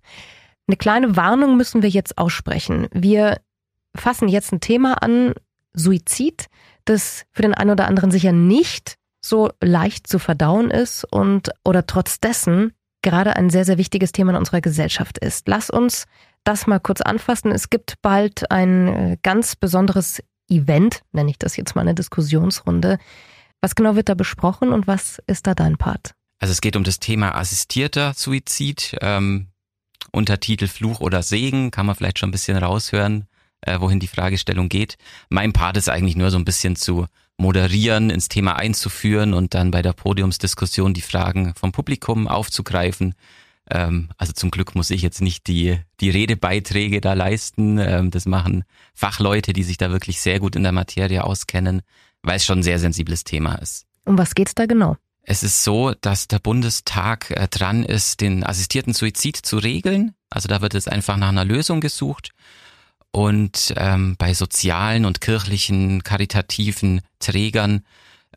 Eine 0.70 0.76
kleine 0.76 1.16
Warnung 1.16 1.56
müssen 1.56 1.82
wir 1.82 1.88
jetzt 1.88 2.16
aussprechen. 2.16 2.86
Wir 2.92 3.40
fassen 3.96 4.28
jetzt 4.28 4.52
ein 4.52 4.60
Thema 4.60 5.02
an, 5.02 5.34
Suizid 5.72 6.46
das 6.84 7.24
für 7.32 7.42
den 7.42 7.54
einen 7.54 7.70
oder 7.70 7.88
anderen 7.88 8.12
sicher 8.12 8.30
nicht 8.30 8.94
so 9.20 9.50
leicht 9.60 10.06
zu 10.06 10.20
verdauen 10.20 10.70
ist 10.70 11.02
und 11.10 11.50
oder 11.64 11.86
trotz 11.86 12.20
dessen 12.20 12.72
gerade 13.02 13.34
ein 13.34 13.50
sehr, 13.50 13.64
sehr 13.64 13.78
wichtiges 13.78 14.12
Thema 14.12 14.30
in 14.30 14.36
unserer 14.36 14.60
Gesellschaft 14.60 15.18
ist. 15.18 15.48
Lass 15.48 15.70
uns 15.70 16.06
das 16.44 16.68
mal 16.68 16.78
kurz 16.78 17.00
anfassen. 17.00 17.50
Es 17.50 17.68
gibt 17.68 18.00
bald 18.00 18.48
ein 18.52 18.86
äh, 18.86 19.16
ganz 19.24 19.56
besonderes 19.56 20.22
Event, 20.48 21.02
nenne 21.10 21.30
ich 21.30 21.38
das 21.38 21.56
jetzt 21.56 21.74
mal 21.74 21.82
eine 21.82 21.96
Diskussionsrunde. 21.96 22.98
Was 23.60 23.74
genau 23.74 23.96
wird 23.96 24.08
da 24.08 24.14
besprochen 24.14 24.72
und 24.72 24.86
was 24.86 25.20
ist 25.26 25.48
da 25.48 25.54
dein 25.56 25.78
Part? 25.78 26.14
Also 26.38 26.52
es 26.52 26.60
geht 26.60 26.76
um 26.76 26.84
das 26.84 27.00
Thema 27.00 27.34
assistierter 27.34 28.12
Suizid. 28.14 28.96
Ähm, 29.00 29.48
Untertitel 30.12 30.66
Fluch 30.66 31.00
oder 31.00 31.22
Segen, 31.22 31.70
kann 31.70 31.86
man 31.86 31.94
vielleicht 31.94 32.18
schon 32.18 32.28
ein 32.28 32.32
bisschen 32.32 32.56
raushören 32.56 33.26
äh, 33.62 33.80
wohin 33.80 34.00
die 34.00 34.08
Fragestellung 34.08 34.68
geht. 34.68 34.96
Mein 35.28 35.52
Part 35.52 35.76
ist 35.76 35.88
eigentlich 35.88 36.16
nur 36.16 36.30
so 36.30 36.38
ein 36.38 36.44
bisschen 36.44 36.76
zu 36.76 37.06
moderieren, 37.36 38.10
ins 38.10 38.28
Thema 38.28 38.56
einzuführen 38.56 39.32
und 39.34 39.54
dann 39.54 39.70
bei 39.70 39.82
der 39.82 39.92
Podiumsdiskussion 39.92 40.94
die 40.94 41.00
Fragen 41.00 41.54
vom 41.54 41.72
Publikum 41.72 42.28
aufzugreifen. 42.28 43.14
Ähm, 43.70 44.10
also 44.18 44.32
zum 44.32 44.50
Glück 44.50 44.74
muss 44.74 44.90
ich 44.90 45.02
jetzt 45.02 45.22
nicht 45.22 45.46
die, 45.46 45.78
die 46.00 46.10
Redebeiträge 46.10 47.00
da 47.00 47.14
leisten. 47.14 47.78
Ähm, 47.78 48.10
das 48.10 48.26
machen 48.26 48.64
Fachleute, 48.94 49.52
die 49.52 49.62
sich 49.62 49.78
da 49.78 49.90
wirklich 49.90 50.20
sehr 50.20 50.40
gut 50.40 50.56
in 50.56 50.62
der 50.62 50.72
Materie 50.72 51.24
auskennen, 51.24 51.82
weil 52.22 52.36
es 52.36 52.44
schon 52.44 52.60
ein 52.60 52.64
sehr 52.64 52.78
sensibles 52.78 53.24
Thema 53.24 53.54
ist. 53.56 53.86
Um 54.04 54.18
was 54.18 54.34
geht's 54.34 54.54
da 54.54 54.66
genau? 54.66 54.96
Es 55.30 55.44
ist 55.44 55.62
so, 55.62 55.94
dass 56.00 56.26
der 56.26 56.40
Bundestag 56.40 57.30
äh, 57.30 57.46
dran 57.46 57.84
ist, 57.84 58.20
den 58.20 58.42
assistierten 58.42 58.94
Suizid 58.94 59.36
zu 59.36 59.58
regeln. 59.58 60.12
Also 60.28 60.48
da 60.48 60.60
wird 60.60 60.74
jetzt 60.74 60.90
einfach 60.90 61.16
nach 61.16 61.28
einer 61.28 61.44
Lösung 61.44 61.80
gesucht 61.80 62.30
und 63.12 63.72
ähm, 63.76 64.16
bei 64.18 64.34
sozialen 64.34 65.04
und 65.04 65.20
kirchlichen, 65.20 66.02
karitativen 66.02 67.02
Trägern, 67.20 67.84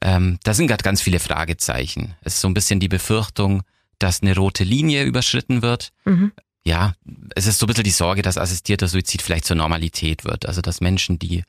ähm, 0.01 0.37
da 0.43 0.53
sind 0.53 0.67
gerade 0.67 0.83
ganz 0.83 1.01
viele 1.01 1.19
Fragezeichen. 1.19 2.13
Es 2.21 2.35
ist 2.35 2.41
so 2.41 2.47
ein 2.47 2.53
bisschen 2.53 2.79
die 2.79 2.89
Befürchtung, 2.89 3.63
dass 3.97 4.21
eine 4.21 4.35
rote 4.35 4.63
Linie 4.63 5.03
überschritten 5.03 5.63
wird. 5.63 5.89
Mhm. 6.05 6.31
Ja, 6.63 6.93
es 7.33 7.47
ist 7.47 7.57
so 7.57 7.65
ein 7.65 7.69
bisschen 7.69 7.85
die 7.85 7.89
Sorge, 7.89 8.21
dass 8.21 8.37
assistierter 8.37 8.87
Suizid 8.87 9.23
vielleicht 9.23 9.45
zur 9.45 9.55
Normalität 9.55 10.25
wird. 10.25 10.45
Also 10.45 10.61
dass 10.61 10.79
Menschen, 10.79 11.17
die 11.17 11.43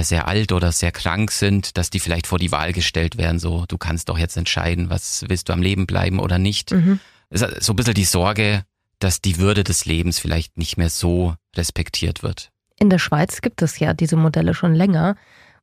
sehr 0.00 0.26
alt 0.26 0.52
oder 0.52 0.72
sehr 0.72 0.92
krank 0.92 1.30
sind, 1.30 1.78
dass 1.78 1.90
die 1.90 2.00
vielleicht 2.00 2.26
vor 2.26 2.38
die 2.38 2.50
Wahl 2.50 2.72
gestellt 2.72 3.18
werden, 3.18 3.38
so 3.38 3.64
du 3.68 3.78
kannst 3.78 4.08
doch 4.08 4.18
jetzt 4.18 4.36
entscheiden, 4.36 4.90
was 4.90 5.24
willst 5.28 5.48
du 5.48 5.52
am 5.52 5.62
Leben 5.62 5.86
bleiben 5.86 6.18
oder 6.18 6.38
nicht. 6.38 6.72
Mhm. 6.72 6.98
So 7.30 7.72
ein 7.72 7.76
bisschen 7.76 7.94
die 7.94 8.04
Sorge, 8.04 8.64
dass 8.98 9.20
die 9.20 9.38
Würde 9.38 9.62
des 9.62 9.84
Lebens 9.84 10.18
vielleicht 10.18 10.58
nicht 10.58 10.76
mehr 10.76 10.90
so 10.90 11.34
respektiert 11.56 12.22
wird. 12.22 12.50
In 12.78 12.90
der 12.90 12.98
Schweiz 12.98 13.40
gibt 13.40 13.62
es 13.62 13.78
ja 13.78 13.94
diese 13.94 14.16
Modelle 14.16 14.54
schon 14.54 14.74
länger 14.74 15.16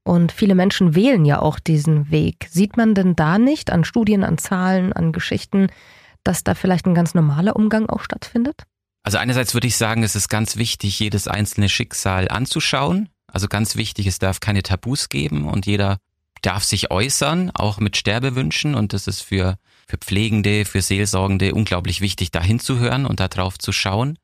und 0.04 0.32
viele 0.32 0.56
Menschen 0.56 0.96
wählen 0.96 1.26
ja 1.26 1.42
auch 1.42 1.60
diesen 1.60 2.12
Weg. 2.12 2.48
Sieht 2.50 2.78
man 2.78 2.94
denn 2.94 3.16
da 3.16 3.38
nicht 3.38 3.72
an 3.72 3.84
Studien, 3.84 4.24
an 4.24 4.38
Zahlen, 4.38 4.94
an 4.94 5.12
Geschichten, 5.12 5.68
dass 6.24 6.44
da 6.44 6.56
vielleicht 6.56 6.86
ein 6.86 6.96
ganz 6.96 7.14
normaler 7.14 7.56
Umgang 7.56 7.90
auch 7.90 8.02
stattfindet? 8.02 8.64
Also 9.04 9.18
einerseits 9.18 9.54
würde 9.54 9.68
ich 9.68 9.76
sagen, 9.76 10.04
es 10.04 10.16
ist 10.16 10.30
ganz 10.30 10.56
wichtig, 10.56 11.00
jedes 11.00 11.28
einzelne 11.28 11.70
Schicksal 11.70 12.30
anzuschauen. 12.30 13.10
Also 13.28 13.48
ganz 13.48 13.76
wichtig, 13.76 14.08
es 14.08 14.20
darf 14.20 14.40
keine 14.40 14.64
Tabus 14.64 15.10
geben 15.10 15.48
und 15.48 15.66
jeder 15.66 15.98
darf 16.42 16.64
sich 16.64 16.92
äußern, 16.92 17.52
auch 17.52 17.80
mit 17.80 17.98
Sterbewünschen. 17.98 18.76
Und 18.76 18.94
das 18.94 19.08
ist 19.08 19.22
für, 19.22 19.58
für 19.88 19.98
Pflegende, 19.98 20.66
für 20.66 20.82
Seelsorgende 20.82 21.54
unglaublich 21.54 22.02
wichtig, 22.02 22.32
da 22.32 22.42
hinzuhören 22.42 23.06
und 23.06 23.20
da 23.20 23.28
drauf 23.28 23.58
zu 23.58 23.72
schauen. 23.72 24.20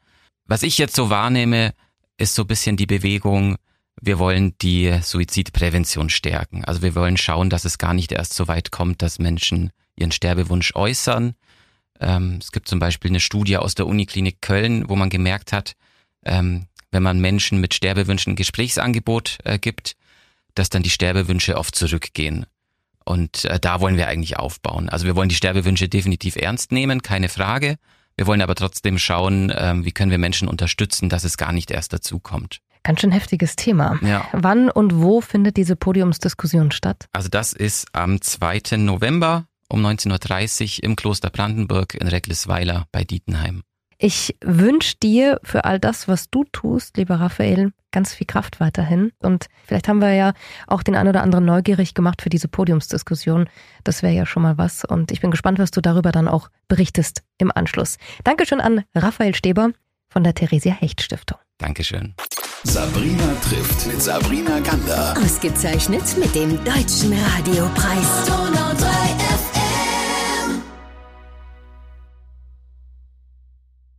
Was 0.46 0.64
ich 0.64 0.78
jetzt 0.78 0.96
so 0.96 1.10
wahrnehme, 1.10 1.74
ist 2.18 2.36
so 2.36 2.44
ein 2.44 2.48
bisschen 2.48 2.78
die 2.78 2.86
Bewegung, 2.86 3.58
wir 4.02 4.20
wollen 4.20 4.56
die 4.62 5.00
Suizidprävention 5.02 6.10
stärken. 6.10 6.64
Also 6.66 6.82
wir 6.82 6.96
wollen 6.96 7.18
schauen, 7.18 7.50
dass 7.50 7.66
es 7.66 7.78
gar 7.78 7.94
nicht 7.94 8.12
erst 8.12 8.34
so 8.34 8.48
weit 8.48 8.72
kommt, 8.72 9.02
dass 9.02 9.20
Menschen 9.20 9.72
ihren 9.96 10.12
Sterbewunsch 10.12 10.76
äußern. 10.76 11.36
Ähm, 12.00 12.40
es 12.42 12.52
gibt 12.52 12.68
zum 12.68 12.80
Beispiel 12.80 13.12
eine 13.12 13.20
Studie 13.20 13.58
aus 13.58 13.76
der 13.76 13.88
Uniklinik 13.88 14.42
Köln, 14.42 14.88
wo 14.88 14.96
man 14.96 15.10
gemerkt 15.10 15.52
hat, 15.52 15.74
ähm, 16.26 16.68
wenn 16.92 17.04
man 17.04 17.20
Menschen 17.20 17.62
mit 17.62 17.74
Sterbewünschen 17.74 18.34
ein 18.34 18.36
Gesprächsangebot 18.36 19.40
äh, 19.44 19.60
gibt, 19.60 19.96
dass 20.56 20.70
dann 20.70 20.84
die 20.84 20.90
Sterbewünsche 20.90 21.58
oft 21.58 21.76
zurückgehen. 21.76 22.46
Und 23.06 23.46
äh, 23.46 23.60
da 23.60 23.82
wollen 23.82 23.98
wir 23.98 24.08
eigentlich 24.08 24.38
aufbauen. 24.38 24.90
Also 24.90 25.06
wir 25.06 25.16
wollen 25.16 25.30
die 25.30 25.36
Sterbewünsche 25.36 25.90
definitiv 25.90 26.36
ernst 26.36 26.72
nehmen, 26.72 27.02
keine 27.02 27.30
Frage. 27.30 27.78
Wir 28.16 28.28
wollen 28.28 28.42
aber 28.42 28.56
trotzdem 28.56 29.00
schauen, 29.00 29.52
ähm, 29.56 29.86
wie 29.86 29.92
können 29.92 30.12
wir 30.12 30.18
Menschen 30.18 30.48
unterstützen, 30.48 31.10
dass 31.10 31.24
es 31.24 31.38
gar 31.38 31.54
nicht 31.54 31.72
erst 31.72 31.94
dazu 31.94 32.20
kommt. 32.20 32.60
Ganz 32.84 33.02
schön 33.02 33.12
heftiges 33.12 33.56
Thema. 33.56 34.00
Ja. 34.02 34.28
Wann 34.32 34.70
und 34.70 35.02
wo 35.02 35.22
findet 35.22 35.58
diese 35.58 35.76
Podiumsdiskussion 35.76 36.72
statt? 36.72 37.06
Also 37.12 37.30
das 37.30 37.54
ist 37.54 37.88
am 37.94 38.22
2. 38.22 38.78
November 38.78 39.46
um 39.70 39.86
19.30 39.86 40.80
Uhr 40.80 40.84
im 40.84 40.96
Kloster 40.96 41.30
Brandenburg 41.30 41.94
in 41.94 42.08
Recklisweiler 42.08 42.88
bei 42.92 43.04
Dietenheim. 43.04 43.64
Ich 44.02 44.38
wünsche 44.42 44.96
dir 45.04 45.42
für 45.44 45.66
all 45.66 45.78
das, 45.78 46.08
was 46.08 46.30
du 46.30 46.46
tust, 46.46 46.96
lieber 46.96 47.20
Raphael, 47.20 47.74
ganz 47.92 48.14
viel 48.14 48.26
Kraft 48.26 48.62
weiterhin. 48.62 49.12
Und 49.20 49.48
vielleicht 49.68 49.90
haben 49.90 50.00
wir 50.00 50.14
ja 50.14 50.32
auch 50.68 50.84
den 50.84 50.96
einen 50.96 51.10
oder 51.10 51.22
anderen 51.22 51.44
neugierig 51.44 51.96
gemacht 51.96 52.22
für 52.22 52.30
diese 52.30 52.48
Podiumsdiskussion. 52.48 53.50
Das 53.84 54.02
wäre 54.02 54.14
ja 54.14 54.26
schon 54.26 54.44
mal 54.44 54.58
was. 54.58 54.86
Und 54.86 55.12
ich 55.12 55.20
bin 55.20 55.32
gespannt, 55.32 55.60
was 55.60 55.72
du 55.72 55.82
darüber 55.82 56.14
dann 56.14 56.30
auch 56.30 56.50
berichtest 56.70 57.24
im 57.40 57.52
Anschluss. 57.54 57.98
Dankeschön 58.24 58.62
an 58.62 58.86
Raphael 58.96 59.36
Steber 59.36 59.72
von 60.08 60.24
der 60.24 60.34
Theresia 60.34 60.74
Hecht 60.74 61.02
Stiftung. 61.02 61.38
Dankeschön. 61.58 62.16
Sabrina 62.64 63.36
trifft 63.44 63.86
mit 63.86 64.02
Sabrina 64.02 64.62
Gander. 64.62 65.14
Ausgezeichnet 65.18 66.18
mit 66.18 66.34
dem 66.36 66.56
Deutschen 66.64 67.12
Radiopreis. 67.12 68.30